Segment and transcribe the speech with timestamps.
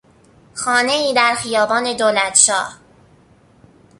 [0.55, 2.77] خانهای در خیابان دولتشاه